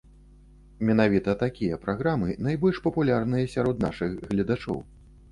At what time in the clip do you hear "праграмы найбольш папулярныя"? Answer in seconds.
1.83-3.51